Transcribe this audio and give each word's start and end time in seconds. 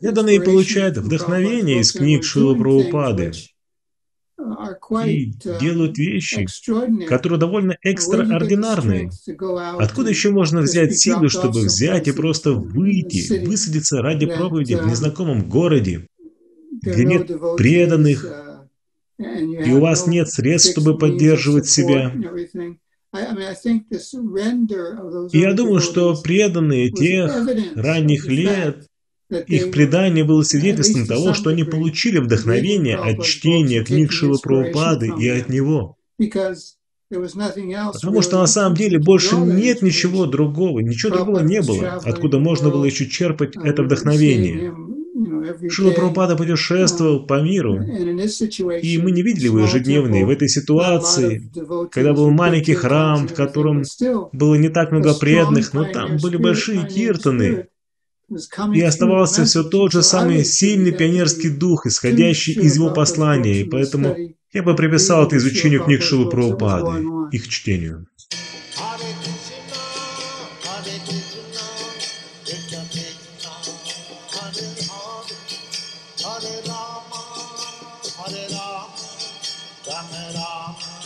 Преданные 0.00 0.40
получают 0.40 0.96
вдохновение 0.96 1.80
из 1.80 1.92
книг 1.92 2.24
Шила 2.24 2.54
Прабхупады 2.54 3.32
и 5.04 5.32
делают 5.60 5.98
вещи, 5.98 6.46
которые 7.06 7.38
довольно 7.38 7.76
экстраординарные. 7.82 9.10
Откуда 9.78 10.10
еще 10.10 10.30
можно 10.30 10.62
взять 10.62 10.98
силы, 10.98 11.28
чтобы 11.28 11.60
взять 11.60 12.08
и 12.08 12.12
просто 12.12 12.52
выйти, 12.52 13.44
высадиться 13.44 14.02
ради 14.02 14.26
проповеди 14.26 14.74
в 14.74 14.86
незнакомом 14.86 15.48
городе, 15.48 16.06
где 16.82 17.04
нет 17.04 17.30
преданных, 17.56 18.26
и 19.18 19.72
у 19.72 19.80
вас 19.80 20.06
нет 20.06 20.30
средств, 20.30 20.72
чтобы 20.72 20.96
поддерживать 20.96 21.68
себя? 21.68 22.12
И 25.32 25.38
я 25.38 25.52
думаю, 25.52 25.80
что 25.80 26.14
преданные 26.22 26.90
тех 26.90 27.34
ранних 27.74 28.26
лет 28.26 28.86
их 29.46 29.70
предание 29.70 30.24
было 30.24 30.42
свидетельством 30.42 31.06
того, 31.06 31.34
что 31.34 31.50
они 31.50 31.64
получили 31.64 32.18
вдохновение 32.18 32.96
от 32.96 33.24
чтения 33.24 33.84
книг 33.84 34.12
Шила 34.12 34.38
Прабхупады 34.38 35.12
и 35.18 35.28
от 35.28 35.48
него. 35.48 35.96
Потому 37.10 38.22
что 38.22 38.38
на 38.38 38.46
самом 38.46 38.76
деле 38.76 38.98
больше 38.98 39.36
нет 39.36 39.82
ничего 39.82 40.26
другого, 40.26 40.78
ничего 40.80 41.16
другого 41.16 41.40
не 41.40 41.60
было, 41.60 42.00
откуда 42.04 42.38
можно 42.38 42.70
было 42.70 42.84
еще 42.84 43.06
черпать 43.08 43.56
это 43.56 43.82
вдохновение. 43.82 44.72
Шила 45.68 45.90
Прабхупада 45.90 46.36
путешествовал 46.36 47.26
по 47.26 47.40
миру, 47.42 47.82
и 47.82 48.98
мы 48.98 49.10
не 49.10 49.22
видели 49.22 49.46
его 49.46 49.60
ежедневные. 49.60 50.24
В 50.24 50.30
этой 50.30 50.48
ситуации, 50.48 51.50
когда 51.90 52.12
был 52.12 52.30
маленький 52.30 52.74
храм, 52.74 53.26
в 53.26 53.34
котором 53.34 53.82
было 54.32 54.54
не 54.54 54.68
так 54.68 54.92
много 54.92 55.14
преданных, 55.14 55.72
но 55.74 55.84
там 55.84 56.16
были 56.18 56.36
большие 56.36 56.86
киртаны, 56.86 57.66
и 58.74 58.80
оставался 58.82 59.44
все 59.44 59.62
тот 59.64 59.92
же 59.92 60.02
самый 60.02 60.44
сильный 60.44 60.92
пионерский 60.92 61.50
дух, 61.50 61.86
исходящий 61.86 62.54
из 62.54 62.76
его 62.76 62.90
послания, 62.90 63.60
и 63.60 63.64
поэтому 63.64 64.16
я 64.52 64.62
бы 64.62 64.74
приписал 64.74 65.26
это 65.26 65.36
изучению 65.36 65.84
книг 65.84 66.02
Шилы 66.02 66.28
Прабхупады, 66.30 67.04
их 67.32 67.48
чтению. 67.48 68.06
Hare 76.22 76.62
Rama, 76.66 77.22
Hare 78.18 78.46
Rama, 78.48 78.96
Rama 79.86 80.22
Rama, 80.34 80.99